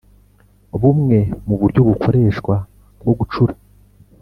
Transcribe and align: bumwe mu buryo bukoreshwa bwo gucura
bumwe 0.81 1.17
mu 1.47 1.55
buryo 1.59 1.81
bukoreshwa 1.87 2.55
bwo 3.01 3.13
gucura 3.19 3.53